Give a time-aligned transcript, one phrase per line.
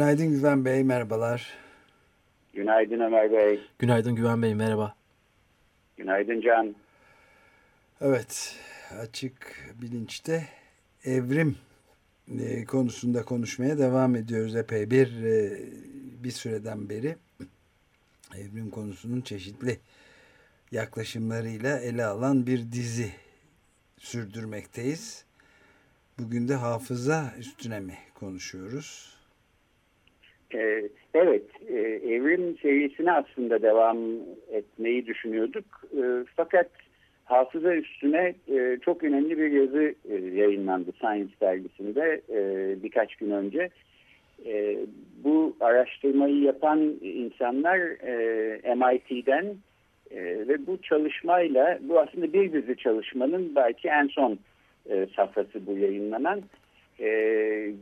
[0.00, 1.52] Günaydın Güven Bey, merhabalar.
[2.52, 3.60] Günaydın Ömer Bey.
[3.78, 4.94] Günaydın Güven Bey, merhaba.
[5.96, 6.74] Günaydın Can.
[8.00, 8.56] Evet,
[9.00, 10.44] açık bilinçte
[11.04, 11.56] evrim
[12.40, 15.58] e, konusunda konuşmaya devam ediyoruz epey bir e,
[16.24, 17.16] bir süreden beri.
[18.36, 19.78] Evrim konusunun çeşitli
[20.72, 23.12] yaklaşımlarıyla ele alan bir dizi
[23.98, 25.24] sürdürmekteyiz.
[26.18, 29.19] Bugün de hafıza üstüne mi konuşuyoruz?
[30.54, 31.78] Ee, evet, e,
[32.14, 33.98] evrim serisine aslında devam
[34.52, 35.64] etmeyi düşünüyorduk.
[35.96, 36.02] E,
[36.36, 36.70] fakat
[37.24, 42.20] hafıza üstüne e, çok önemli bir yazı e, yayınlandı Science dergisinde
[42.82, 43.70] birkaç gün önce.
[45.24, 47.78] Bu araştırmayı yapan insanlar
[48.76, 49.46] MIT'den
[50.48, 54.38] ve bu çalışmayla, bu aslında bir dizi çalışmanın belki en son
[55.16, 56.42] safhası bu yayınlanan.
[57.00, 57.08] E,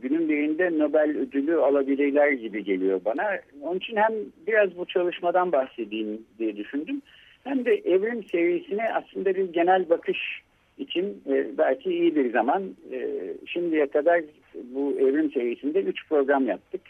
[0.01, 3.39] günün birinde Nobel ödülü alabilirler gibi geliyor bana.
[3.61, 4.13] Onun için hem
[4.47, 7.01] biraz bu çalışmadan bahsedeyim diye düşündüm.
[7.43, 10.41] Hem de evrim serisine aslında bir genel bakış
[10.77, 12.63] için e, belki iyi bir zaman.
[12.91, 13.07] E,
[13.45, 14.21] şimdiye kadar
[14.55, 16.81] bu evrim serisinde üç program yaptık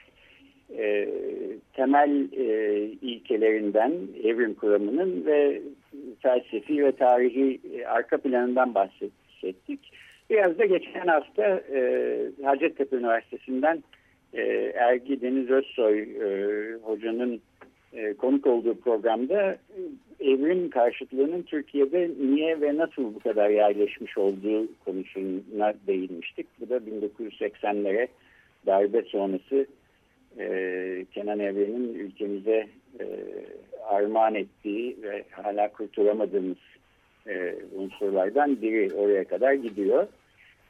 [0.77, 1.09] e,
[1.73, 5.61] temel e, ilkelerinden, evrim kuramının ve
[6.19, 9.79] felsefi ve tarihi e, arka planından bahsettik.
[10.29, 13.84] Biraz da geçen hafta e, Hacettepe Üniversitesi'nden
[14.34, 14.41] e,
[14.75, 17.41] Ergi Deniz Özsoy e, hocanın
[17.94, 19.57] e, konuk olduğu programda
[20.19, 26.47] evrim karşıtlığının Türkiye'de niye ve nasıl bu kadar yerleşmiş olduğu konusuna değinmiştik.
[26.59, 28.07] Bu da 1980'lere
[28.66, 29.66] darbe sonrası
[30.40, 32.67] e, Kenan Evren'in ülkemize
[33.00, 33.06] e,
[33.88, 36.57] armağan ettiği ve hala kurtulamadığımız
[37.28, 40.07] e, unsurlardan biri oraya kadar gidiyor.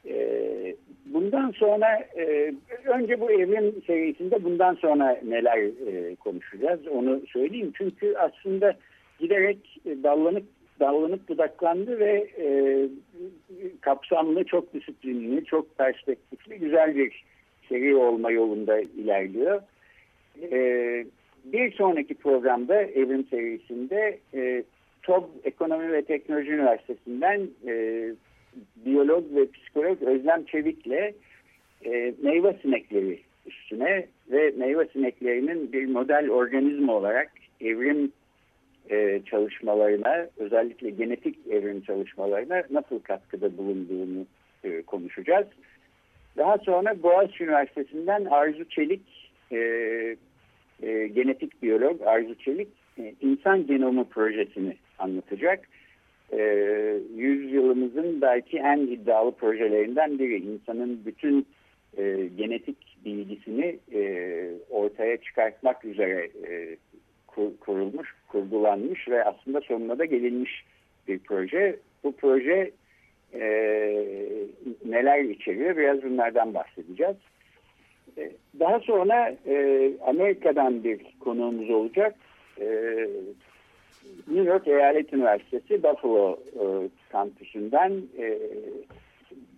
[0.08, 2.54] E, bundan sonra e,
[2.86, 7.72] önce bu evrim serisinde bundan sonra neler e, konuşacağız onu söyleyeyim.
[7.78, 8.74] Çünkü aslında
[9.20, 10.44] giderek dallanıp
[10.80, 12.48] dallanıp budaklandı ve e,
[13.82, 17.24] kapsamlı, çok disiplinli, çok perspektifli, güzel bir
[17.70, 19.62] seri olma yolunda ilerliyor.
[20.42, 21.06] Ee,
[21.46, 24.64] bir sonraki programda evrim serisinde e,
[25.04, 28.06] TOB Ekonomi ve Teknoloji Üniversitesi'nden e,
[28.76, 31.14] biyolog ve psikolog Özlem Çevik'le
[31.86, 37.32] e, meyve sinekleri üstüne ve meyve sineklerinin bir model organizma olarak
[37.62, 38.12] evrim
[38.90, 44.26] e, çalışmalarına özellikle genetik evrim çalışmalarına nasıl katkıda bulunduğunu
[44.64, 45.48] e, konuşacağız.
[46.38, 49.58] Daha sonra Boğaziçi Üniversitesi'nden Arzu Çelik, e,
[50.84, 55.68] e, genetik biyolog Arzu Çelik, e, insan genomu projesini anlatacak.
[56.34, 56.42] E,
[57.16, 60.38] yüzyılımızın belki en iddialı projelerinden biri.
[60.38, 61.48] İnsanın bütün
[61.98, 66.78] e, genetik bilgisini e, ortaya çıkartmak üzere e,
[67.28, 70.66] kur, kurulmuş, kurgulanmış ve aslında sonuna da gelinmiş
[71.08, 71.76] bir proje.
[72.04, 72.72] Bu proje
[73.34, 73.42] e,
[74.86, 77.16] neler içeriyor biraz bunlardan bahsedeceğiz.
[78.18, 82.16] E, daha sonra e, Amerika'dan bir konuğumuz olacak.
[82.62, 83.08] E,
[84.28, 86.64] New York Eyalet Üniversitesi Buffalo e,
[87.10, 88.40] kampüsünden e,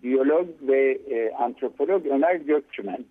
[0.03, 3.06] biyolog ve e, antropolog Ömer Gökçümen.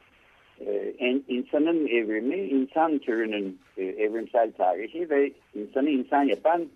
[0.66, 0.94] E,
[1.28, 6.66] insanın evrimi, insan türünün e, evrimsel tarihi ve insanı insan yapan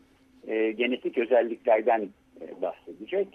[0.46, 2.08] e, genetik özelliklerden
[2.40, 3.28] e, bahsedecek.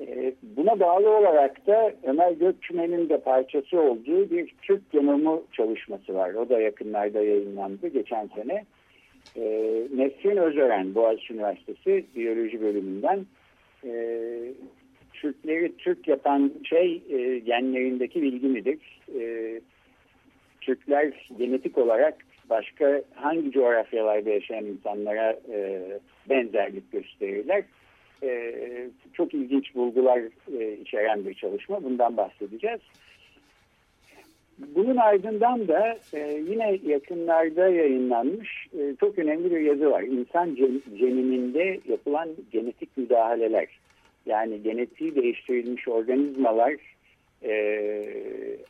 [0.00, 6.34] Ee, buna bağlı olarak da Ömer Gökçümen'in de parçası olduğu bir Türk genomu çalışması var.
[6.34, 8.64] O da yakınlarda yayınlandı geçen sene.
[9.36, 13.26] Ee, Nesrin Özören, Boğaziçi Üniversitesi Biyoloji Bölümünden
[13.84, 13.92] e,
[15.12, 18.78] Türkleri Türk yapan şey e, genlerindeki bilgi midir?
[19.20, 19.60] E,
[20.60, 22.14] Türkler genetik olarak
[22.50, 25.82] başka hangi coğrafyalarda yaşayan insanlara e,
[26.28, 27.64] benzerlik gösterirler?
[28.22, 28.52] e,
[29.12, 30.20] çok ilginç bulgular
[30.58, 31.84] e, içeren bir çalışma.
[31.84, 32.80] Bundan bahsedeceğiz.
[34.58, 40.02] Bunun ardından da e, yine yakınlarda yayınlanmış e, çok önemli bir yazı var.
[40.02, 40.54] İnsan
[40.98, 43.68] geniminde yapılan genetik müdahaleler.
[44.26, 46.74] Yani genetiği değiştirilmiş organizmalar
[47.42, 47.52] e,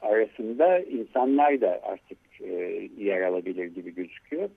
[0.01, 4.49] arasında insanlar da artık e, yer alabilir gibi gözüküyor.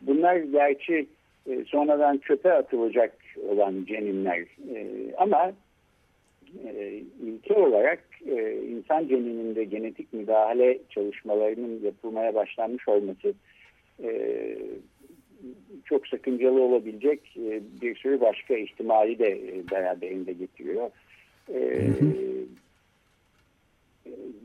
[0.00, 1.06] Bunlar gerçi
[1.50, 3.16] e, sonradan çöpe atılacak
[3.48, 4.40] olan ceninler
[4.74, 4.86] e,
[5.18, 5.52] ama
[6.64, 13.34] e, ilke olarak e, insan cenininde genetik müdahale çalışmalarının yapılmaya başlanmış olması
[14.02, 14.56] e,
[15.84, 20.90] çok sakıncalı olabilecek e, bir sürü başka ihtimali de e, beraberinde getiriyor.
[21.54, 21.90] E,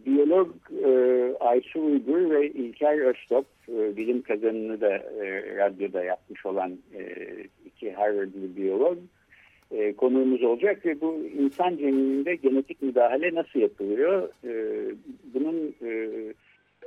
[0.06, 0.56] biyolog
[0.86, 0.90] e,
[1.40, 7.26] Aysu Uygur ve İlker Öztop e, bilim kazanını da e, radyoda yapmış olan e,
[7.66, 9.25] iki Harvard'lı biyolog e,
[9.98, 14.30] konuğumuz olacak ve bu insan cenininde genetik müdahale nasıl yapılıyor?
[14.44, 14.52] E,
[15.34, 16.10] bunun e,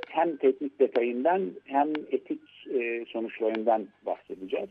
[0.07, 2.41] hem teknik detayından hem etik
[2.73, 4.69] e, sonuçlarından bahsedeceğiz.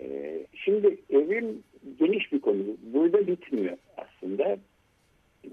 [0.00, 1.62] E, şimdi evrim
[1.98, 2.62] geniş bir konu.
[2.82, 4.56] Burada bitmiyor aslında.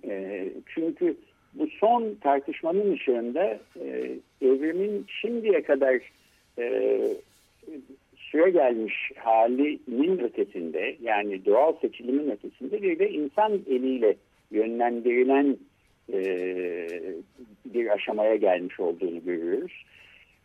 [0.04, 1.18] E, çünkü
[1.54, 6.02] bu son tartışmanın ışığında e, evrimin şimdiye kadar
[6.60, 7.00] e,
[8.32, 14.16] süre gelmiş halinin ötesinde yani doğal seçilimin ötesinde bir de insan eliyle
[14.52, 15.58] yönlendirilen
[16.14, 16.22] e,
[17.66, 19.84] bir aşamaya gelmiş olduğunu görüyoruz.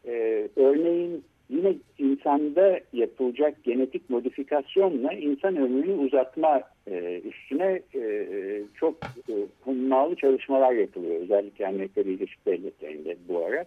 [0.07, 6.61] E, örneğin yine insanda yapılacak genetik modifikasyonla insan ömrünü uzatma
[6.91, 8.29] e, üstüne e,
[8.75, 8.95] çok
[9.29, 9.35] e,
[9.65, 11.21] hummalı çalışmalar yapılıyor.
[11.21, 13.65] Özellikle Amerika Birleşik Devletleri'nde bu ara.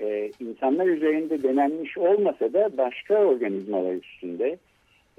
[0.00, 4.58] E, insanlar üzerinde denenmiş olmasa da başka organizmalar üstünde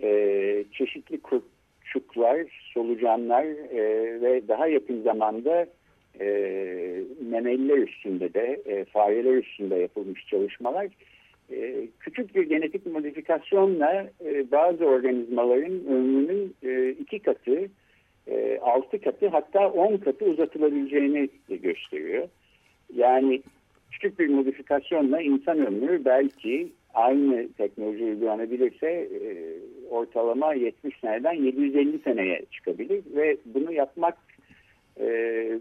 [0.04, 5.66] e, çeşitli kurtçuklar, solucanlar e, ve daha yakın zamanda
[6.20, 6.26] e,
[7.32, 10.88] memeliler üstünde de e, fareler üstünde yapılmış çalışmalar
[11.52, 17.70] e, küçük bir genetik modifikasyonla e, bazı organizmaların ömrünün e, iki katı,
[18.28, 22.28] e, altı katı hatta on katı uzatılabileceğini gösteriyor.
[22.96, 23.42] Yani
[23.92, 29.30] küçük bir modifikasyonla insan ömrü belki aynı teknoloji uygulanabilirse e,
[29.90, 34.18] ortalama 70 seneden 750 seneye çıkabilir ve bunu yapmak
[35.00, 35.60] e,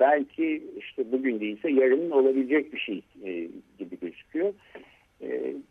[0.00, 3.30] belki işte bugün değilse yarın olabilecek bir şey e,
[3.78, 4.54] gibi gözüküyor.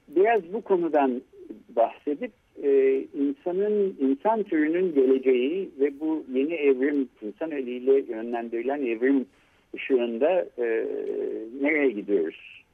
[0.08, 1.22] Biraz bu konudan
[1.70, 2.32] bahsedip
[3.14, 9.26] insanın insan türünün geleceği ve bu yeni evrim insan eliyle yönlendirilen evrim
[9.76, 10.86] ışığında e,
[11.62, 12.66] nereye gidiyoruz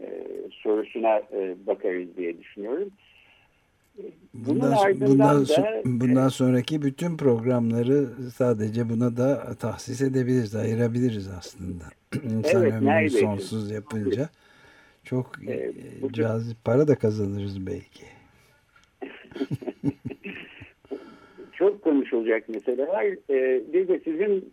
[0.00, 0.06] e,
[0.50, 2.90] sorusuna e, bakarız diye düşünüyorum.
[4.34, 11.84] Bundan, bundan, da, bundan sonraki bütün programları sadece buna da tahsis edebiliriz, ayırabiliriz aslında.
[12.24, 13.18] İnsan evet, ömrünü neredeyse.
[13.18, 14.28] sonsuz yapınca
[15.04, 18.04] çok ee, bu cazip para da kazanırız belki.
[21.52, 23.16] çok konuşulacak meseleler.
[23.30, 24.52] Ee, bir de sizin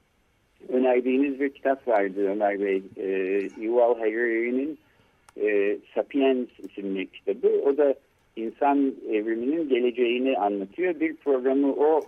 [0.69, 2.81] önerdiğiniz bir kitap vardı Ömer Bey.
[2.97, 4.77] Ee, Yuval Harari'nin
[5.41, 7.47] e, Sapiens isimli kitabı.
[7.47, 7.95] O da
[8.35, 10.99] insan evriminin geleceğini anlatıyor.
[10.99, 12.01] Bir programı o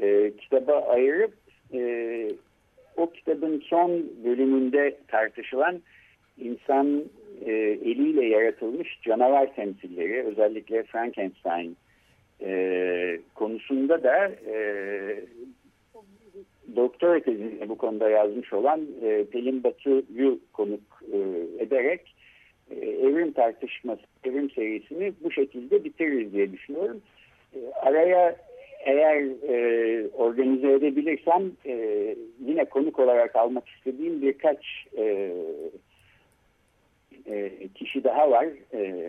[0.00, 1.34] e, kitaba ayırıp
[1.72, 2.30] e,
[2.96, 3.90] o kitabın son
[4.24, 5.80] bölümünde tartışılan
[6.38, 7.04] insan
[7.46, 7.52] e,
[7.84, 11.76] eliyle yaratılmış canavar temsilleri özellikle Frankenstein
[12.40, 14.60] e, konusunda da e,
[16.76, 21.18] doktora tezini bu konuda yazmış olan e, Pelin Batu'yu konuk e,
[21.64, 22.14] ederek
[22.70, 27.00] e, evrim tartışması, evrim serisini bu şekilde bitiririz diye düşünüyorum.
[27.54, 28.36] E, araya
[28.84, 32.14] eğer e, organize edebilirsem e,
[32.46, 35.32] yine konuk olarak almak istediğim birkaç e,
[37.28, 38.46] e, kişi daha var.
[38.74, 39.06] E,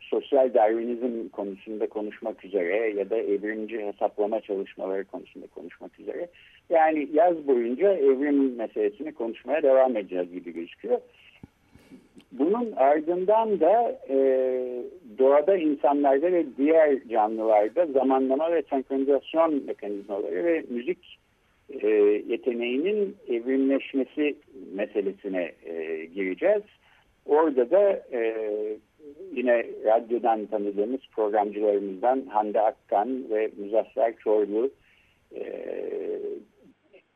[0.00, 6.28] sosyal Darwinizm konusunda konuşmak üzere ya da evrimci hesaplama çalışmaları konusunda konuşmak üzere.
[6.70, 11.00] Yani yaz boyunca evrim meselesini konuşmaya devam edeceğiz gibi gözüküyor.
[12.32, 14.16] Bunun ardından da e,
[15.18, 21.18] doğada insanlarda ve diğer canlılarda zamanlama ve senkronizasyon mekanizmaları ve müzik
[21.70, 21.88] e,
[22.28, 24.36] yeteneğinin evrimleşmesi
[24.74, 26.62] meselesine e, gireceğiz.
[27.28, 28.34] Orada da e,
[29.32, 34.70] yine radyodan tanıdığımız programcılarımızdan Hande Akkan ve Muzaffer Çorlu
[35.36, 35.42] e,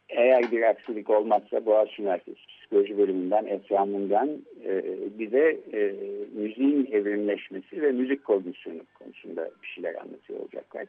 [0.08, 4.28] eğer bir aksilik olmazsa Boğaziçi Üniversitesi Psikoloji Bölümünden Esra Mungan
[4.64, 4.82] e,
[5.18, 5.94] bize e,
[6.34, 10.86] müziğin evrimleşmesi ve müzik kognisyonu konusunda bir şeyler anlatıyor olacaklar.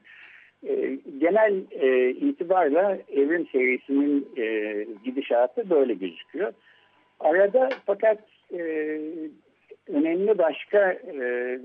[0.68, 6.54] E, genel e, itibarla evrim serisinin e, gidişatı böyle gözüküyor.
[7.20, 8.20] Arada fakat
[8.54, 8.62] e,
[9.88, 11.60] önemli başka e,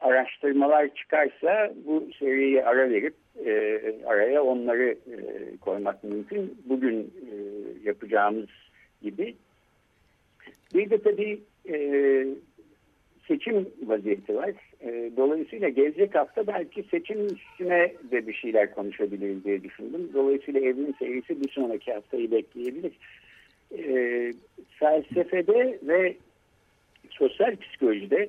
[0.00, 3.14] araştırmalar çıkarsa bu seriyi ara verip
[3.46, 5.16] e, araya onları e,
[5.60, 6.58] koymak mümkün.
[6.64, 7.34] Bugün e,
[7.84, 8.48] yapacağımız
[9.02, 9.34] gibi.
[10.74, 12.26] Bir de tabii e,
[13.28, 14.50] seçim vaziyeti var.
[14.80, 20.10] E, dolayısıyla gelecek hafta belki seçim üstüne de bir şeyler konuşabiliriz diye düşündüm.
[20.14, 22.92] Dolayısıyla evin serisi bir sonraki haftayı bekleyebilir.
[23.78, 24.32] E,
[24.78, 26.16] felsefede ve
[27.10, 28.28] sosyal psikolojide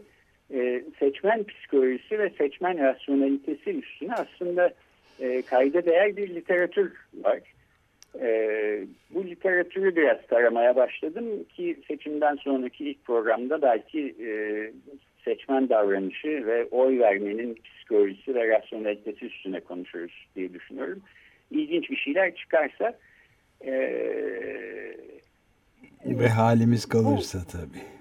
[0.54, 4.74] e, seçmen psikolojisi ve seçmen rasyonalitesi üstüne aslında
[5.20, 7.40] e, kayda değer bir literatür var.
[8.22, 8.28] E,
[9.10, 14.30] bu literatürü biraz taramaya başladım ki seçimden sonraki ilk programda belki e,
[15.26, 21.02] seçmen davranışı ve oy vermenin psikolojisi ve rasyonelitesi üstüne konuşuruz diye düşünüyorum.
[21.52, 22.98] İlginç bir şeyler çıkarsa
[23.66, 23.74] e,
[26.06, 27.94] ve halimiz kalırsa bu, tabii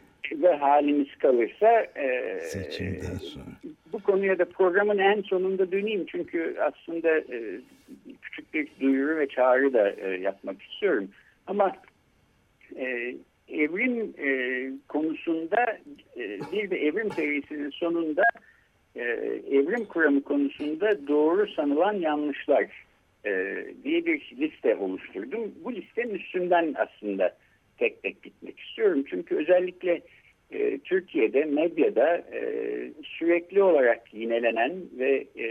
[0.43, 3.45] ve halimiz kalırsa e, seçimden sonra.
[3.93, 7.61] Bu konuya da programın en sonunda döneyim çünkü aslında e,
[8.23, 11.09] küçük bir duyuru ve çağrı da e, yapmak istiyorum.
[11.47, 11.73] Ama
[12.77, 13.15] e,
[13.49, 14.31] evrim e,
[14.89, 15.79] konusunda
[16.17, 18.23] e, bir de evrim serisinin sonunda
[18.97, 19.03] e,
[19.51, 22.65] evrim kuramı konusunda doğru sanılan yanlışlar
[23.27, 25.53] e, diye bir liste oluşturdum.
[25.65, 27.37] Bu listenin üstünden aslında
[27.79, 29.05] tek tek gitmek istiyorum.
[29.11, 30.01] Çünkü özellikle
[30.51, 32.43] e, Türkiye'de medyada e,
[33.05, 35.47] sürekli olarak yinelenen ve e,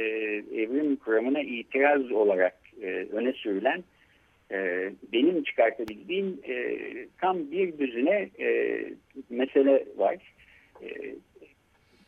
[0.62, 3.84] evrim kuramına itiraz olarak e, öne sürülen
[4.52, 6.78] e, benim çıkartabildiğim e,
[7.22, 8.80] tam bir düzine e,
[9.30, 10.18] mesele var.
[10.84, 10.88] E,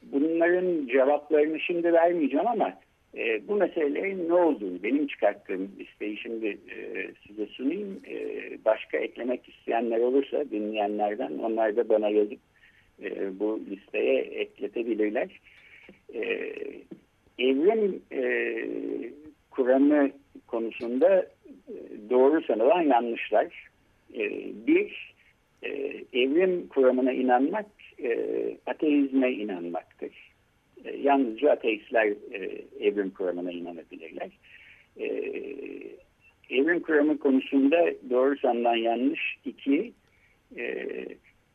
[0.03, 2.79] bunların cevaplarını şimdi vermeyeceğim ama
[3.17, 8.01] e, bu meselelerin ne olduğunu benim çıkarttığım listeyi şimdi e, size sunayım.
[8.09, 8.17] E,
[8.65, 12.39] başka eklemek isteyenler olursa dinleyenlerden onlar da bana yazıp
[13.03, 15.29] e, bu listeye ekletebilirler.
[16.13, 16.21] E,
[17.39, 18.23] evrim e,
[19.51, 20.09] kuramı
[20.47, 21.73] konusunda e,
[22.09, 23.69] doğru sanılan yanlışlar.
[24.15, 24.29] E,
[24.67, 25.15] bir,
[25.63, 25.69] e,
[26.13, 27.65] evrim kuramına inanmak
[28.03, 28.17] e,
[28.65, 30.32] ateizme inanmaktır.
[30.85, 34.29] E, yalnızca ateistler e, evrim kuramına inanabilirler.
[34.99, 35.05] E,
[36.49, 39.93] evrim kuramı konusunda doğru sanılan yanlış iki,
[40.57, 40.87] e,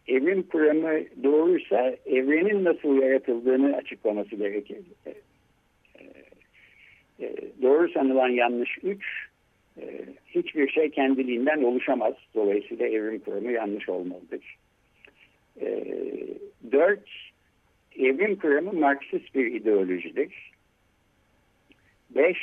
[0.09, 4.79] evrim kuramı doğruysa evrenin nasıl yaratıldığını açıklaması gerekir.
[5.07, 5.15] E,
[7.21, 9.29] e, doğru sanılan yanlış 3
[9.81, 12.15] e, hiçbir şey kendiliğinden oluşamaz.
[12.35, 14.57] Dolayısıyla evrim kuramı yanlış olmalıdır.
[16.73, 17.01] 4
[17.99, 20.53] evrim kuramı Marksist bir ideolojidir.
[22.11, 22.39] 5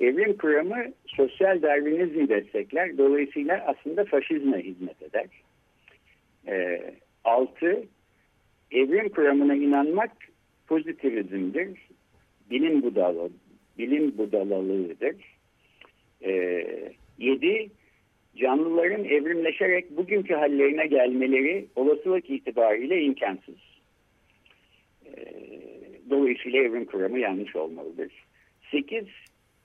[0.00, 2.98] evrim kuramı sosyal darwinizmi destekler.
[2.98, 5.26] Dolayısıyla aslında faşizme hizmet eder.
[6.48, 6.80] E,
[7.24, 7.84] altı,
[8.72, 10.10] evrim kuramına inanmak
[10.66, 11.78] pozitivizmdir.
[12.50, 13.30] Bilim budalı,
[13.78, 15.16] bilim budalalığıdır.
[16.22, 16.32] E,
[17.18, 17.70] yedi,
[18.36, 23.77] canlıların evrimleşerek bugünkü hallerine gelmeleri olasılık itibariyle imkansız.
[25.16, 25.22] E,
[26.10, 28.12] dolayısıyla evrim kuramı yanlış olmalıdır.
[28.70, 29.06] Sekiz,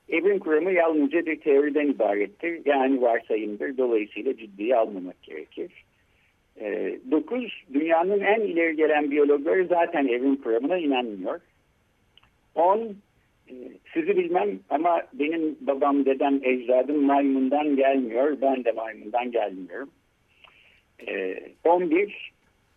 [0.08, 2.60] evrim kuramı yalnızca bir teoriden ibarettir.
[2.64, 3.76] Yani varsayımdır.
[3.78, 5.70] Dolayısıyla ciddiye almamak gerekir.
[6.60, 11.40] E, dokuz, dünyanın en ileri gelen biyologları zaten evrim kuramına inanmıyor.
[12.54, 12.96] On,
[13.48, 13.54] e,
[13.94, 18.36] sizi bilmem ama benim babam, dedem, ecdadım maymundan gelmiyor.
[18.40, 19.90] Ben de maymundan gelmiyorum.
[21.08, 22.32] E, on bir,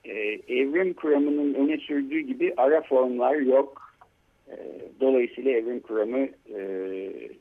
[0.07, 3.93] e, evrim kuramının öne sürdüğü gibi ara formlar yok.
[4.47, 4.55] E,
[4.99, 6.59] dolayısıyla evrim kuramı e,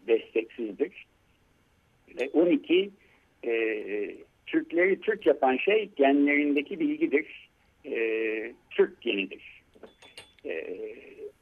[0.08, 1.06] desteksizdir.
[2.18, 2.90] E, 12,
[3.44, 3.52] e,
[4.46, 7.46] Türkleri Türk yapan şey genlerindeki bilgidir.
[8.70, 9.62] Türk genidir.
[10.44, 10.66] E,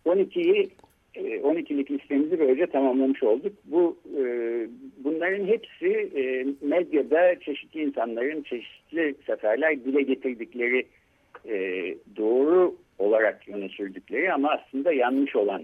[0.06, 0.70] 12'yi
[1.16, 3.52] 12'lik listemizi böylece tamamlamış olduk.
[3.64, 4.22] Bu e,
[5.04, 10.86] bunların hepsi e, medyada çeşitli insanların çeşitli seferler dile getirdikleri
[11.48, 11.54] e,
[12.16, 15.62] doğru olarak öne sürdükleri ama aslında yanlış olan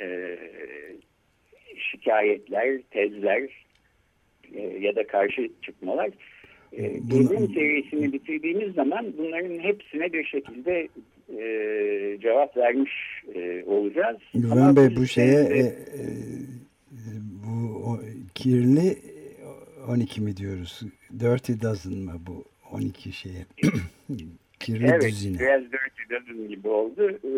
[0.00, 0.38] e,
[1.76, 3.48] şikayetler, tezler
[4.54, 6.10] e, ya da karşı çıkmalar.
[6.78, 7.46] E, Bunu...
[7.46, 10.88] seviyesini bitirdiğimiz zaman bunların hepsine bir şekilde
[11.38, 12.92] e, cevap vermiş
[13.34, 14.18] e, olacağız.
[14.34, 16.04] Güven Bey bu şeye e, e,
[17.44, 18.00] bu o,
[18.34, 18.96] kirli
[19.88, 20.80] 12 mi diyoruz?
[21.20, 23.46] Dirty dozen mı bu 12 şeye?
[24.60, 25.38] kirli evet, düzine.
[25.38, 25.62] biraz
[26.10, 27.10] dozen gibi oldu.
[27.10, 27.30] E,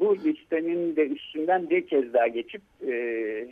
[0.00, 2.92] bu listenin de üstünden bir kez daha geçip e,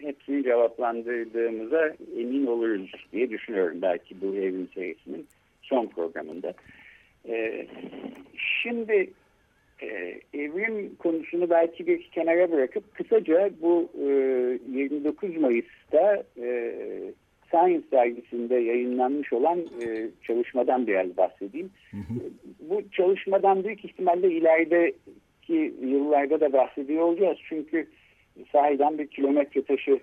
[0.00, 3.78] hepsini cevaplandırdığımıza emin oluruz diye düşünüyorum.
[3.82, 5.26] Belki bu evin serisinin
[5.62, 6.54] son programında.
[7.28, 7.66] E,
[8.62, 9.10] şimdi
[9.82, 14.08] e, evrim konusunu belki bir kenara bırakıp kısaca bu e,
[14.78, 16.74] 29 Mayıs'ta e,
[17.50, 21.70] Science dergisinde yayınlanmış olan e, çalışmadan biraz bahsedeyim.
[21.90, 22.14] Hı hı.
[22.60, 27.38] Bu çalışmadan büyük ihtimalle ilerideki yıllarda da bahsediyor olacağız.
[27.48, 27.86] Çünkü
[28.52, 30.00] sahiden bir kilometre taşı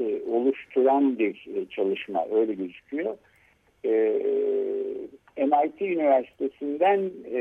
[0.00, 3.16] e, oluşturan bir e, çalışma öyle gözüküyor.
[3.84, 4.20] E,
[5.36, 7.40] MIT Üniversitesi'nden e,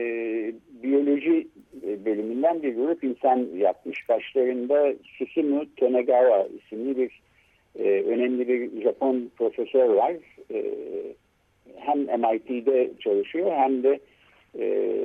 [0.84, 1.48] biyoloji
[1.88, 4.10] e, bölümünden bir grup insan yapmış.
[4.10, 7.22] Başlarında Susumu Tonegawa isimli bir
[7.80, 10.14] e, önemli bir Japon profesör var.
[10.54, 10.64] E,
[11.76, 14.00] hem MIT'de çalışıyor hem de
[14.60, 14.96] e,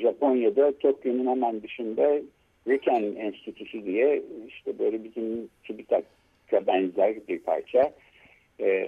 [0.00, 2.20] Japonya'da Tokyo'nun hemen dışında
[2.68, 7.92] Riken Enstitüsü diye işte böyle bizim TÜBİTAK'a benzer bir parça
[8.60, 8.86] e,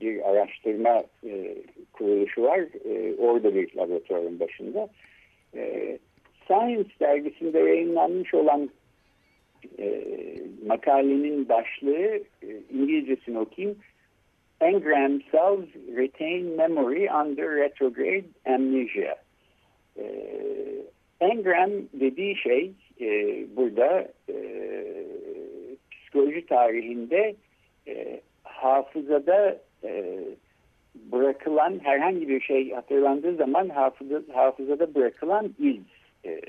[0.00, 1.54] bir araştırma e,
[1.92, 2.60] kuruluşu var.
[2.60, 4.88] E, orada bir laboratuvarın başında.
[5.56, 5.98] E,
[6.46, 8.70] Science dergisinde yayınlanmış olan
[9.78, 10.04] e,
[10.66, 13.78] makalenin başlığı e, İngilizcesini okuyayım.
[14.60, 19.16] Engram cells retain memory under retrograde amnesia.
[19.98, 20.04] E,
[21.20, 23.06] engram dediği şey e,
[23.56, 24.36] burada e,
[25.90, 27.34] psikoloji tarihinde
[27.88, 30.18] e, hafızada e,
[31.12, 35.76] bırakılan herhangi bir şey hatırlandığı zaman hafıza, hafızada bırakılan iz.
[36.24, 36.40] E,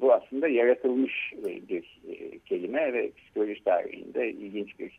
[0.00, 1.32] bu aslında yaratılmış
[1.68, 4.98] bir e, kelime ve psikoloji tarihinde ilginç bir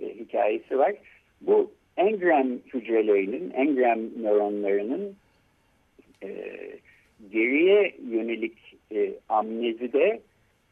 [0.00, 0.94] e, hikayesi var.
[1.40, 5.16] Bu engram hücrelerinin, engram nöronlarının
[6.22, 6.28] e,
[7.32, 8.56] geriye yönelik
[8.92, 10.20] e, amnezide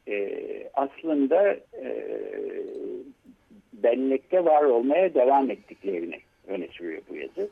[0.08, 0.28] e,
[0.74, 1.52] aslında
[1.82, 2.08] e,
[3.72, 7.48] bellekte var olmaya devam ettiklerini öne sürüyor bu yazı.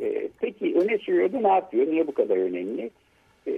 [0.00, 1.86] E, peki öne sürüyordu ne yapıyor?
[1.86, 2.90] Niye bu kadar önemli?
[3.46, 3.52] E,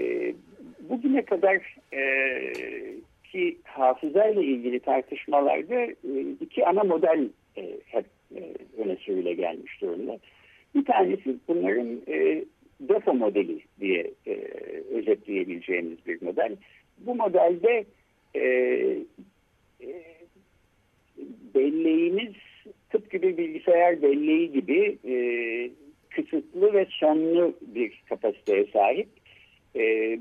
[0.81, 2.03] bugüne kadar e,
[3.25, 5.95] ki hafızayla ilgili tartışmalarda e,
[6.41, 8.05] iki ana model e, hep
[8.37, 8.41] e,
[8.83, 10.19] öne sürüle gelmiş durumda.
[10.75, 12.45] Bir tanesi bunların e,
[12.81, 14.35] depo modeli diye e,
[14.95, 16.57] özetleyebileceğimiz bir model.
[16.99, 17.85] Bu modelde
[18.35, 18.41] e,
[19.81, 19.89] e,
[21.55, 22.35] belleğimiz
[22.91, 25.17] tıpkı bir bilgisayar belleği gibi e,
[26.11, 29.09] kısıtlı ve sonlu bir kapasiteye sahip.
[29.77, 30.19] E,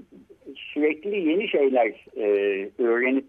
[0.55, 2.25] sürekli yeni şeyler e,
[2.79, 3.25] öğrenip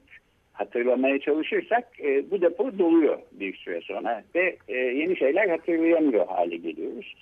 [0.53, 6.57] hatırlamaya çalışırsak e, bu depo doluyor bir süre sonra ve e, yeni şeyler hatırlayamıyor hale
[6.57, 7.15] geliyoruz.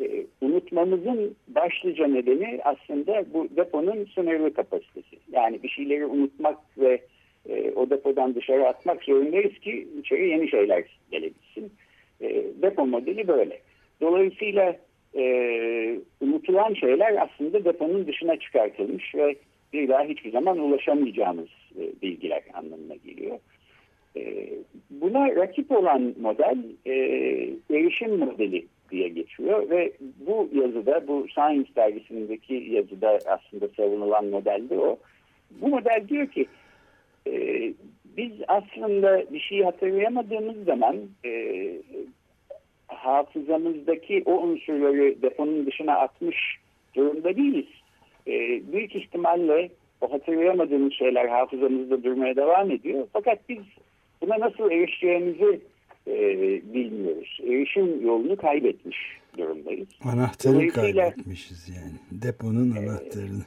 [0.00, 5.16] E, unutmamızın başlıca nedeni aslında bu deponun sınırlı kapasitesi.
[5.32, 7.00] Yani bir şeyleri unutmak ve
[7.48, 11.72] e, o depodan dışarı atmak zorundayız ki içeri yeni şeyler gelebilsin.
[12.20, 13.58] E, depo modeli böyle.
[14.00, 14.76] Dolayısıyla
[15.16, 15.24] e,
[16.20, 19.36] unutulan şeyler aslında deponun dışına çıkartılmış ve
[19.72, 23.38] bir daha hiçbir zaman ulaşamayacağımız e, bilgiler anlamına geliyor.
[24.16, 24.48] E,
[24.90, 26.94] buna rakip olan model e,
[27.70, 29.92] erişim modeli diye geçiyor ve
[30.26, 34.98] bu yazıda, bu Science dergisindeki yazıda aslında savunulan model de o.
[35.50, 36.46] Bu model diyor ki
[37.26, 37.32] e,
[38.16, 41.30] biz aslında bir şeyi hatırlayamadığımız zaman e,
[43.00, 46.36] hafızamızdaki o unsurları deponun dışına atmış
[46.94, 47.66] durumda değiliz.
[48.26, 48.32] E,
[48.72, 53.06] büyük ihtimalle o hatırlayamadığımız şeyler hafızamızda durmaya devam ediyor.
[53.12, 53.58] Fakat biz
[54.22, 55.60] buna nasıl erişeceğimizi
[56.06, 56.16] e,
[56.74, 57.38] bilmiyoruz.
[57.44, 58.98] Erişim yolunu kaybetmiş
[59.38, 59.88] durumdayız.
[60.04, 62.22] Anahtarı kaybetmişiz yani.
[62.22, 63.44] Deponun anahtarını.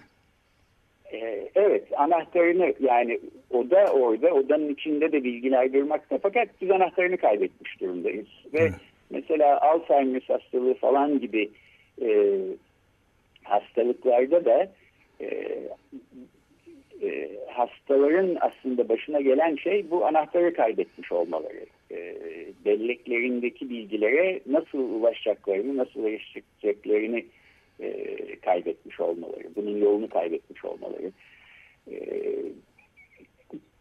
[1.13, 7.82] E, evet anahtarını yani oda orada odanın içinde de bilgiler durmakta fakat biz anahtarını kaybetmiş
[7.82, 8.28] durumdayız.
[8.54, 8.74] Ve evet.
[9.13, 11.49] Mesela Alzheimer hastalığı falan gibi
[12.02, 12.39] e,
[13.43, 14.71] hastalıklarda da
[15.21, 15.28] e,
[17.04, 21.65] e, hastaların aslında başına gelen şey bu anahtarı kaybetmiş olmaları.
[21.91, 22.15] E,
[22.65, 27.26] belleklerindeki bilgilere nasıl ulaşacaklarını, nasıl erişeceklerini
[27.80, 31.12] e, kaybetmiş olmaları, bunun yolunu kaybetmiş olmaları.
[31.91, 31.95] E,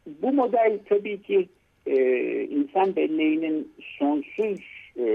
[0.07, 1.49] bu model tabii ki
[1.87, 1.97] e,
[2.43, 5.07] insan belleğinin sonsuz e,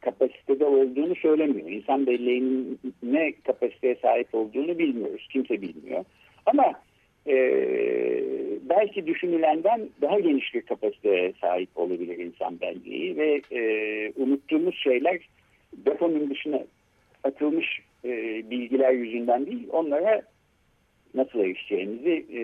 [0.00, 1.68] kapasitede olduğunu söylemiyor.
[1.68, 5.28] İnsan belleğinin ne kapasiteye sahip olduğunu bilmiyoruz.
[5.32, 6.04] Kimse bilmiyor.
[6.46, 6.72] Ama
[7.26, 7.34] e,
[8.68, 13.62] belki düşünülenden daha geniş bir kapasiteye sahip olabilir insan belleği ve e,
[14.16, 15.18] unuttuğumuz şeyler
[15.72, 16.62] deponun dışına
[17.24, 18.10] atılmış e,
[18.50, 20.22] bilgiler yüzünden değil, onlara
[21.14, 22.40] nasıl erişeceğimizi, e,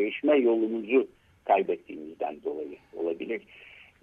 [0.00, 1.08] erişme yolumuzu
[1.44, 3.42] kaybettiğimizden dolayı olabilir.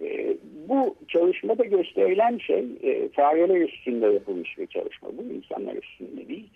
[0.00, 0.36] E,
[0.68, 5.08] bu çalışmada gösterilen şey e, fareler üstünde yapılmış bir çalışma.
[5.18, 6.50] Bu insanlar üstünde değil.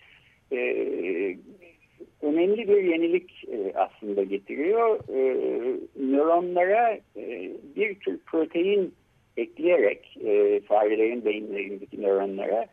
[0.52, 0.56] E,
[2.22, 5.00] önemli bir yenilik e, aslında getiriyor.
[5.08, 5.20] E,
[5.96, 8.94] nöronlara e, bir tür protein
[9.36, 12.66] ekleyerek e, farelerin beyinlerindeki nöronlara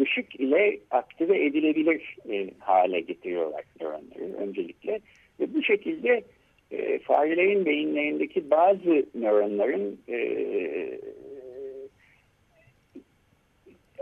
[0.00, 5.00] ışık ile aktive edilebilir e, hale getiriyorlar nöronları öncelikle.
[5.40, 6.22] Ve bu şekilde
[6.70, 10.18] e, farelerin beyinlerindeki bazı nöronların e,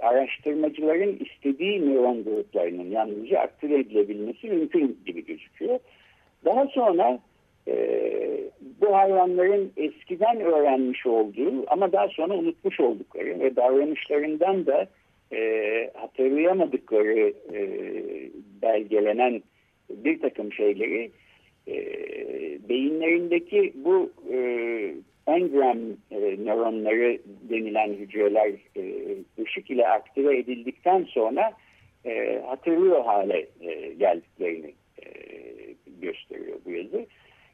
[0.03, 5.79] araştırmacıların istediği nöron gruplarının yalnızca aktive edilebilmesi mümkün gibi gözüküyor.
[6.45, 7.19] Daha sonra
[7.69, 7.75] e,
[8.81, 14.87] bu hayvanların eskiden öğrenmiş olduğu ama daha sonra unutmuş oldukları ve davranışlarından da
[15.33, 17.61] e, hatırlayamadıkları e,
[18.63, 19.43] belgelenen
[19.91, 21.11] bir takım şeyleri
[21.69, 21.75] e,
[22.69, 24.39] beyinlerindeki bu e,
[25.27, 25.79] engram
[26.11, 27.19] e, nöronları
[27.51, 28.83] denilen hücreler e,
[29.43, 31.53] ışık ile aktive edildikten sonra
[32.05, 35.07] e, hatırlıyor hale e, geldiklerini e,
[36.01, 37.07] gösteriyor bu yazı.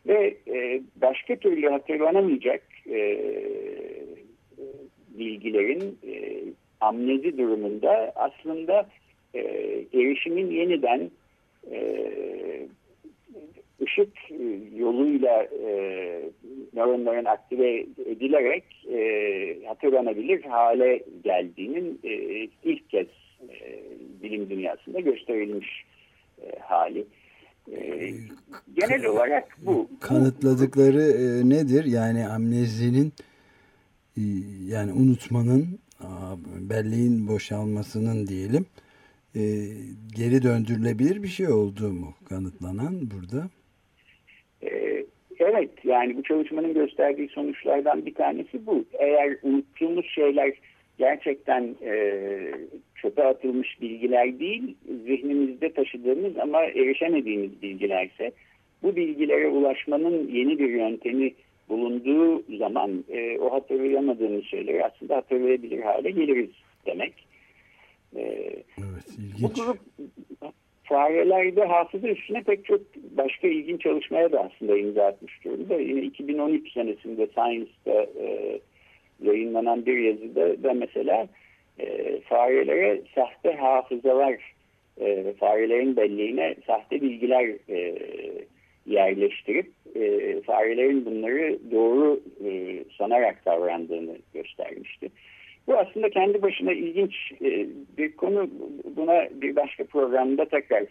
[0.06, 3.20] Ve e, başka türlü hatırlanamayacak e,
[5.08, 6.42] bilgilerin e,
[6.80, 8.88] amnezi durumunda aslında
[9.34, 9.40] e,
[9.94, 11.10] erişimin yeniden
[11.70, 12.06] e,
[13.82, 14.30] ışık
[15.40, 16.30] yoluyla e,
[16.74, 22.12] nöronların aktive edilerek e, hatırlanabilir hale geldiğinin e,
[22.64, 23.06] ilk kez
[23.48, 23.82] e,
[24.22, 25.84] bilim dünyasında gösterilmiş
[26.42, 27.06] e, hali.
[27.72, 28.10] E,
[28.80, 29.88] genel olarak bu.
[30.00, 31.84] Kanıtladıkları e, nedir?
[31.84, 33.12] Yani amnezinin
[34.16, 34.22] e,
[34.66, 35.80] yani unutmanın
[36.70, 38.66] belleğin boşalmasının diyelim
[39.36, 39.40] e,
[40.16, 43.50] geri döndürülebilir bir şey olduğu mu kanıtlanan burada?
[45.50, 48.84] Evet yani bu çalışmanın gösterdiği sonuçlardan bir tanesi bu.
[48.98, 50.52] Eğer unuttuğumuz şeyler
[50.98, 51.92] gerçekten e,
[53.02, 58.32] çöpe atılmış bilgiler değil, zihnimizde taşıdığımız ama erişemediğimiz bilgilerse
[58.82, 61.32] bu bilgilere ulaşmanın yeni bir yöntemi
[61.68, 66.50] bulunduğu zaman e, o hatırlayamadığımız şeyleri aslında hatırlayabilir hale geliriz
[66.86, 67.12] demek.
[68.16, 68.22] E,
[68.78, 69.42] evet, ilginç.
[69.42, 69.78] Bu grup
[70.90, 72.80] farelerde hafıza üstüne pek çok
[73.24, 75.74] başka ilginç çalışmaya da aslında imza atmış durumda.
[75.74, 78.60] Yine 2013 senesinde Science'da e,
[79.22, 81.28] yayınlanan bir yazıda da mesela
[81.78, 84.36] e, farelere sahte hafızalar,
[85.00, 87.96] e, farelerin belleğine sahte bilgiler e,
[88.86, 95.08] yerleştirip e, farelerin bunları doğru e, sanarak davrandığını göstermişti.
[95.66, 97.66] Bu aslında kendi başına ilginç e,
[97.98, 98.50] bir konu.
[98.96, 100.82] Buna bir başka programda tekrar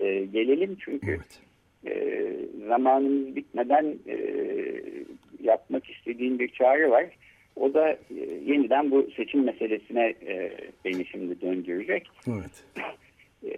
[0.00, 0.76] e, gelelim.
[0.84, 1.40] Çünkü evet.
[1.86, 2.32] E,
[2.68, 4.16] zamanımız bitmeden e,
[5.42, 7.06] yapmak istediğim bir çağrı var.
[7.56, 7.98] O da e,
[8.46, 10.52] yeniden bu seçim meselesine e,
[10.84, 12.08] beni şimdi döndürecek.
[12.28, 12.64] Evet.
[13.44, 13.50] E,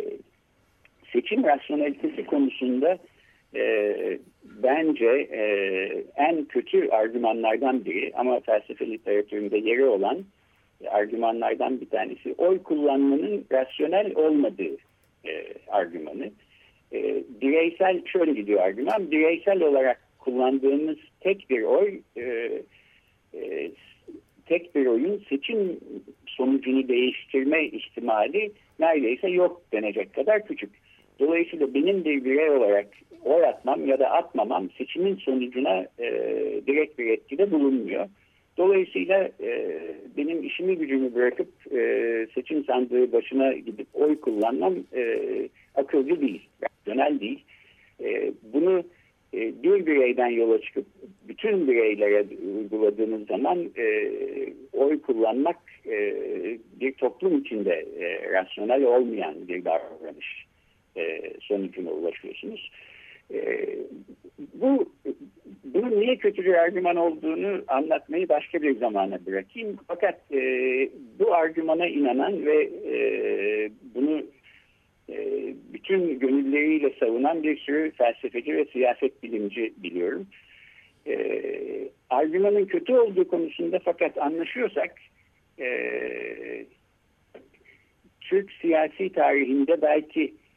[1.13, 2.99] seçim rasyonelitesi konusunda
[3.55, 3.95] e,
[4.45, 5.43] bence e,
[6.17, 10.25] en kötü argümanlardan biri ama felsefe literatüründe yeri olan
[10.91, 14.77] argümanlardan bir tanesi oy kullanmanın rasyonel olmadığı
[15.25, 16.31] e, argümanı.
[16.93, 22.23] E, bireysel şöyle gidiyor argüman bireysel olarak kullandığımız tek bir oy e,
[23.35, 23.71] e,
[24.47, 25.81] tek bir oyun seçim
[26.27, 30.71] sonucunu değiştirme ihtimali neredeyse yok denecek kadar küçük.
[31.21, 32.87] Dolayısıyla benim bir birey olarak
[33.25, 36.11] oy atmam ya da atmamam seçimin sonucuna e,
[36.67, 38.09] direkt bir etkide bulunmuyor.
[38.59, 39.79] Dolayısıyla e,
[40.17, 45.19] benim işimi gücümü bırakıp e, seçim sandığı başına gidip oy kullanmam e,
[45.75, 47.45] akılcı değil, rasyonel değil.
[48.01, 48.85] E, bunu
[49.35, 50.87] e, bir bireyden yola çıkıp
[51.29, 52.25] bütün bireylere
[52.57, 54.13] uyguladığınız zaman e,
[54.73, 56.15] oy kullanmak e,
[56.81, 60.47] bir toplum içinde e, rasyonel olmayan bir davranış
[60.97, 62.71] e, sonucuna ulaşıyorsunuz.
[64.55, 64.93] Bu
[65.65, 69.77] bunun niye kötü bir argüman olduğunu anlatmayı başka bir zamana bırakayım.
[69.89, 70.41] Fakat e,
[71.19, 73.01] bu argümana inanan ve e,
[73.95, 74.23] bunu
[75.11, 75.17] e,
[75.73, 80.27] bütün gönülleriyle savunan bir sürü felsefeci ve siyaset bilimci biliyorum.
[81.07, 81.19] E,
[82.11, 84.95] argümanın kötü olduğu konusunda fakat anlaşıyorsak
[85.59, 85.69] e,
[88.21, 90.48] Türk siyasi tarihinde belki e,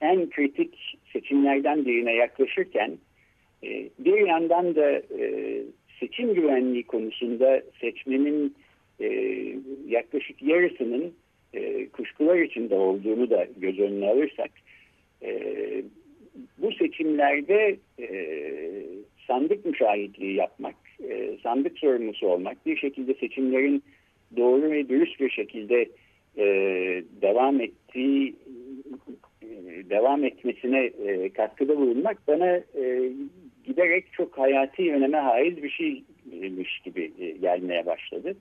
[0.00, 2.98] en kritik seçimlerden birine yaklaşırken
[3.64, 5.62] e, bir yandan da e,
[6.00, 8.54] seçim güvenliği konusunda seçmenin
[9.00, 9.08] e,
[9.88, 11.14] yaklaşık yarısının
[11.54, 14.50] e, kuşkular içinde olduğunu da göz önüne alırsak
[15.22, 15.42] e,
[16.58, 18.08] bu seçimlerde e,
[19.26, 20.74] sandık müşahitliği yapmak,
[21.10, 23.82] e, sandık sorumlusu olmak, bir şekilde seçimlerin
[24.36, 25.88] doğru ve dürüst bir şekilde
[26.38, 26.44] e,
[27.22, 28.34] devam ettiği e,
[29.90, 33.12] devam etmesine e, katkıda bulunmak bana e,
[33.64, 38.36] giderek çok hayati öneme haiz bir şeymiş gibi e, gelmeye başladı.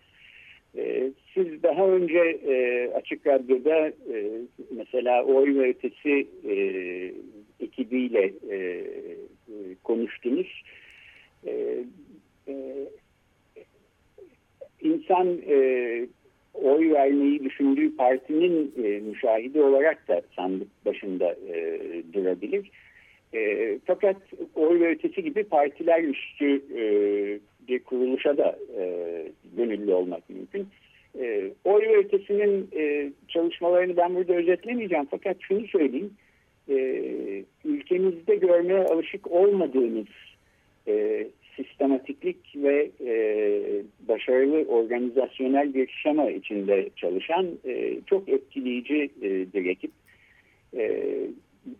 [0.78, 6.56] E, siz daha önce e, Açık Radyo'da e, mesela oy ve ötesi e,
[7.60, 8.86] ekibiyle e,
[9.84, 10.64] konuştunuz.
[11.48, 11.84] E,
[12.48, 12.54] e,
[14.82, 15.58] insan e,
[16.64, 21.80] oy vermeyi düşündüğü partinin e, müşahidi olarak da sandık başında e,
[22.14, 22.72] durabilir.
[23.34, 24.18] E, fakat
[24.56, 26.84] oy ve ötesi gibi partiler üstü e,
[27.68, 28.86] bir kuruluşa da e,
[29.58, 30.68] gönüllü olmak mümkün.
[31.20, 36.14] E, oy ve ötesinin e, çalışmalarını ben burada özetlemeyeceğim fakat şunu söyleyeyim.
[36.70, 36.76] E,
[37.66, 40.08] ülkemizde görmeye alışık olmadığımız
[40.88, 43.14] e, sistematiklik ve e,
[44.08, 49.92] başarılı organizasyonel bir şema içinde çalışan e, çok etkileyici e, bir ekip.
[50.78, 51.14] E,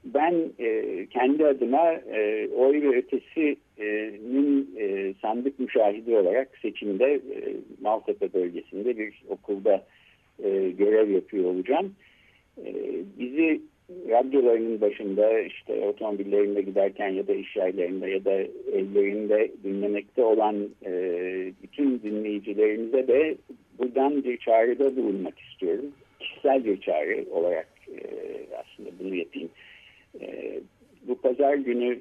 [0.06, 8.34] ben e, kendi adıma e, oy ve ötesinin e, sandık müşahidi olarak seçimde e, Maltepe
[8.34, 9.86] bölgesinde bir okulda
[10.44, 11.96] e, görev yapıyor olacağım.
[12.58, 12.74] E,
[13.20, 18.32] bizi radyolarının başında işte otomobillerinde giderken ya da iş yerlerinde ya da
[18.74, 20.92] evlerinde dinlemekte olan e,
[21.64, 23.36] bütün dinleyicilerimize de
[23.80, 25.86] buradan bir çağrıda bulunmak istiyorum.
[26.20, 28.02] Kişisel bir çağrı olarak e,
[28.58, 29.50] aslında bunu yapayım.
[30.22, 30.60] E,
[31.08, 32.00] bu pazar günü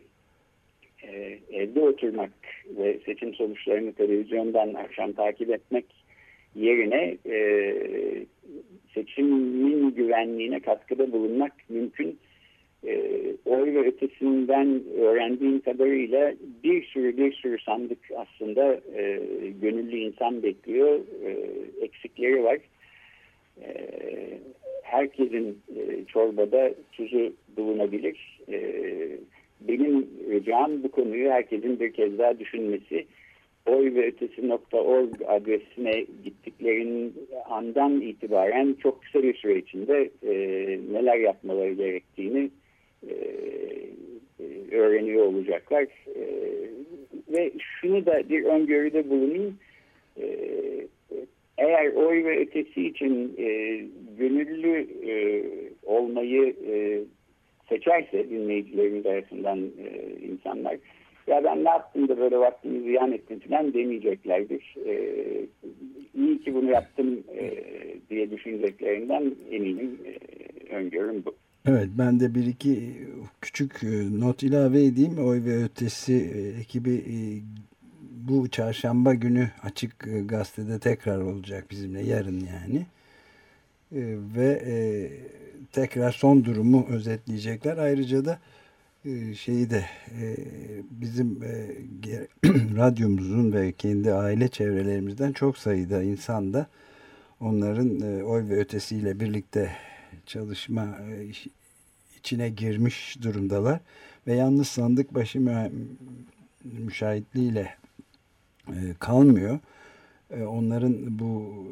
[1.02, 2.30] e, evde oturmak
[2.76, 6.03] ve seçim sonuçlarını televizyondan akşam takip etmek
[6.54, 7.36] yerine e,
[8.94, 12.18] seçimin güvenliğine katkıda bulunmak mümkün.
[12.86, 13.00] E,
[13.44, 19.20] oy ve ötesinden öğrendiğim kadarıyla bir sürü bir sürü sandık aslında e,
[19.62, 21.00] gönüllü insan bekliyor.
[21.24, 21.36] E,
[21.84, 22.58] eksikleri var.
[23.62, 23.68] E,
[24.82, 28.40] herkesin e, çorbada tuzu bulunabilir.
[28.48, 28.58] E,
[29.60, 33.06] benim ricam bu konuyu herkesin bir kez daha düşünmesi
[33.66, 37.14] oy ve ötesi.org adresine gittiklerinin
[37.48, 40.32] andan itibaren çok kısa bir süre içinde e,
[40.92, 42.50] neler yapmaları gerektiğini
[43.08, 43.14] e,
[44.40, 45.82] e, öğreniyor olacaklar.
[46.16, 46.24] E,
[47.28, 49.58] ve şunu da bir öngörüde bulunayım.
[50.20, 50.26] E,
[51.58, 53.80] eğer oy ve ötesi için e,
[54.18, 55.44] gönüllü e,
[55.82, 57.00] olmayı e,
[57.68, 60.76] seçerse dinleyicilerimiz arasından e, insanlar
[61.26, 64.74] ya ben ne yaptım da böyle vaktimi ziyan ettim falan demeyeceklerdir.
[64.86, 65.46] Ee,
[66.14, 67.52] iyi ki bunu yaptım e,
[68.10, 69.98] diye düşüneceklerinden eminim.
[70.04, 71.34] E, öngörüm bu.
[71.68, 72.78] Evet ben de bir iki
[73.40, 75.18] küçük e, not ilave edeyim.
[75.18, 77.16] Oy ve Ötesi e, ekibi e,
[78.28, 82.86] bu çarşamba günü açık gazetede tekrar olacak bizimle yarın yani.
[84.36, 84.60] Ve
[85.72, 87.76] tekrar son durumu özetleyecekler.
[87.76, 88.38] Ayrıca da
[89.34, 89.84] şeyi de
[90.20, 90.36] e,
[90.90, 91.70] bizim e,
[92.76, 96.66] radyomuzun ve kendi aile çevrelerimizden çok sayıda insan da
[97.40, 99.76] onların e, oy ve ötesiyle birlikte
[100.26, 100.98] çalışma
[102.18, 103.80] içine girmiş durumdalar
[104.26, 105.70] ve yalnız sandık başı
[106.64, 107.74] müşahitliğiyle
[108.98, 109.58] kalmıyor.
[110.30, 111.64] Onların bu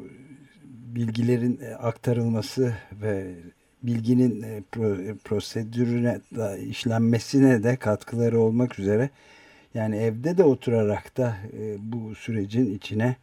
[0.95, 3.35] bilgilerin aktarılması ve
[3.83, 6.19] bilginin e, pro, prosedürüne
[6.69, 9.09] işlenmesine de katkıları olmak üzere
[9.73, 13.15] yani evde de oturarak da e, bu sürecin içine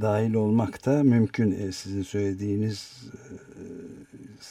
[0.00, 1.52] dahil olmak da mümkün.
[1.52, 3.04] E, sizin söylediğiniz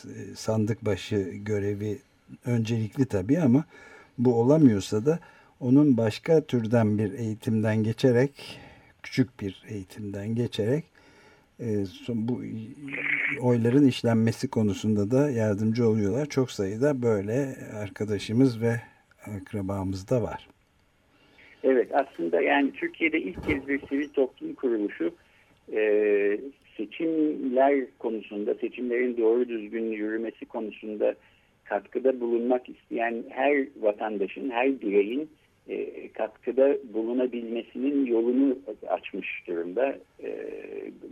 [0.05, 1.99] e, sandık başı görevi
[2.45, 3.65] öncelikli tabii ama
[4.17, 5.19] bu olamıyorsa da
[5.59, 8.59] onun başka türden bir eğitimden geçerek
[9.03, 10.92] küçük bir eğitimden geçerek e,
[12.09, 12.41] bu
[13.41, 16.25] oyların işlenmesi konusunda da yardımcı oluyorlar.
[16.25, 18.75] Çok sayıda böyle arkadaşımız ve
[19.25, 20.47] akrabamız da var.
[21.63, 25.11] Evet aslında yani Türkiye'de ilk kez bir sivil toplum kuruluşu
[25.73, 26.39] e,
[26.77, 31.15] seçimler konusunda, seçimlerin doğru düzgün yürümesi konusunda
[31.63, 35.29] katkıda bulunmak isteyen her vatandaşın, her bireyin
[35.69, 39.97] e, katkıda bulunabilmesinin yolunu açmış durumda.
[40.23, 40.49] E,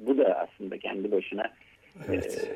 [0.08, 2.50] bu da aslında kendi başına e, evet,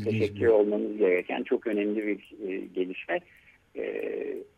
[0.00, 3.20] e, teşekkür olmamız gereken çok önemli bir e, gelişme.
[3.76, 4.04] E,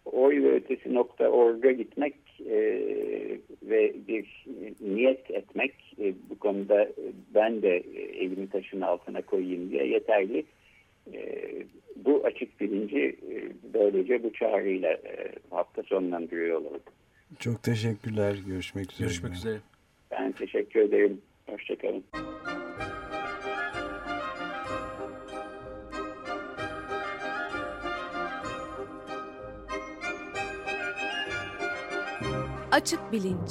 [0.05, 2.15] oy ve ötesi nokta orga gitmek
[2.51, 2.59] e,
[3.63, 4.47] ve bir
[4.81, 6.89] niyet etmek e, bu konuda
[7.35, 7.77] ben de
[8.19, 10.45] elimi taşın altına koyayım diye yeterli.
[11.15, 11.53] E,
[11.97, 16.81] bu açık bilinci e, böylece bu çağrıyla e, hafta sonlandırıyor olalım.
[17.39, 18.37] Çok teşekkürler.
[18.47, 19.07] Görüşmek üzere.
[19.07, 19.59] Görüşmek üzere.
[20.11, 21.21] Ben teşekkür ederim.
[21.47, 22.05] Hoşçakalın.
[32.73, 33.51] Açık Bilinç